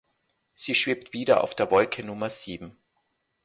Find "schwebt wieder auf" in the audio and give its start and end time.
0.73-1.53